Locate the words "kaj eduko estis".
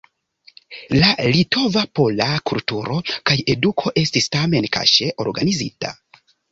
3.31-4.35